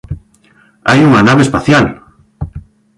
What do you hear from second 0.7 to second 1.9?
Hai unha nave espacial!